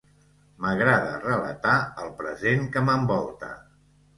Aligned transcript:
M'agrada 0.63 1.19
relatar 1.25 1.75
el 2.07 2.15
present 2.23 2.67
que 2.77 2.87
m'envolta 2.89 3.53